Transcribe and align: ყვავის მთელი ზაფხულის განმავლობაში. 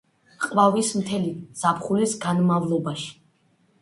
ყვავის 0.45 0.87
მთელი 1.01 1.29
ზაფხულის 1.59 2.17
განმავლობაში. 2.27 3.13